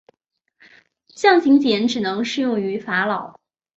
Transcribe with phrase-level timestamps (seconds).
[1.09, 3.39] 象形茧只能适用于法老。